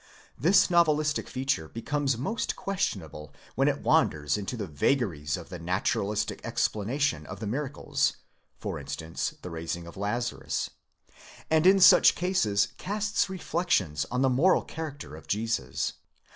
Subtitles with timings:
[0.35, 6.41] This novelistic feature becomes most questionable when it wanders into the vagaries of the naturalistic
[6.43, 8.13] explanation of the miracles
[8.65, 9.15] (e.g.
[9.43, 10.71] the raising of Lazarus),
[11.51, 15.93] and in such cases casts reflections on the moral character of Jesus.